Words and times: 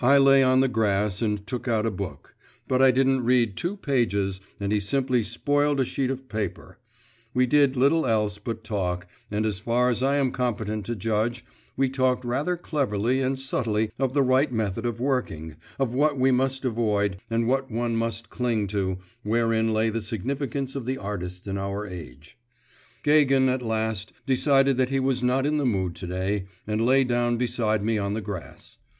I 0.00 0.18
lay 0.18 0.42
on 0.42 0.58
the 0.58 0.66
grass 0.66 1.22
and 1.22 1.46
took 1.46 1.68
out 1.68 1.86
a 1.86 1.90
book; 1.92 2.34
but 2.66 2.82
I 2.82 2.90
didn't 2.90 3.22
read 3.22 3.56
two 3.56 3.76
pages, 3.76 4.40
and 4.58 4.72
he 4.72 4.80
simply 4.80 5.22
spoiled 5.22 5.78
a 5.78 5.84
sheet 5.84 6.10
of 6.10 6.28
paper; 6.28 6.80
we 7.32 7.46
did 7.46 7.76
little 7.76 8.04
else 8.04 8.38
but 8.38 8.64
talk, 8.64 9.06
and 9.30 9.46
as 9.46 9.60
far 9.60 9.88
as 9.88 10.02
I 10.02 10.16
am 10.16 10.32
competent 10.32 10.84
to 10.86 10.96
judge, 10.96 11.44
we 11.76 11.88
talked 11.88 12.24
rather 12.24 12.56
cleverly 12.56 13.20
and 13.22 13.38
subtly 13.38 13.92
of 14.00 14.14
the 14.14 14.22
right 14.24 14.50
method 14.50 14.84
of 14.84 15.00
working, 15.00 15.54
of 15.78 15.94
what 15.94 16.18
we 16.18 16.32
must 16.32 16.64
avoid, 16.64 17.18
and 17.30 17.46
what 17.46 17.70
one 17.70 17.94
must 17.94 18.30
cling 18.30 18.66
to, 18.66 18.88
and 18.88 18.98
wherein 19.22 19.72
lay 19.72 19.90
the 19.90 20.00
significance 20.00 20.74
of 20.74 20.86
the 20.86 20.98
artist 20.98 21.46
in 21.46 21.56
our 21.56 21.86
age. 21.86 22.36
Gagin, 23.04 23.48
at 23.48 23.62
last, 23.62 24.12
decided 24.26 24.76
that 24.78 24.90
he 24.90 24.98
was 24.98 25.22
not 25.22 25.46
in 25.46 25.58
the 25.58 25.64
mood 25.64 25.94
to 25.94 26.08
day, 26.08 26.46
and 26.66 26.84
lay 26.84 27.04
down 27.04 27.36
beside 27.36 27.84
me 27.84 27.96
on 27.96 28.14
the 28.14 28.20
grass. 28.20 28.78